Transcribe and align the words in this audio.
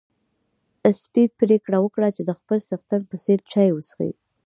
سپی 1.01 1.23
پرېکړه 1.39 1.77
وکړه 1.81 2.09
چې 2.15 2.21
د 2.25 2.31
خپل 2.39 2.57
څښتن 2.67 3.01
په 3.09 3.15
څېر 3.23 3.39
چای 3.51 3.69
وڅښي. 3.73 4.11